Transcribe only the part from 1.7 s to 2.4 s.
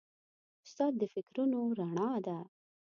رڼا ده.